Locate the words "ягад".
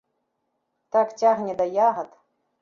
1.91-2.19